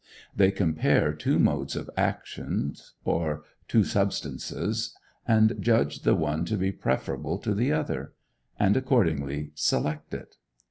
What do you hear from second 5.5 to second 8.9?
judge the one to be preferable to the other, and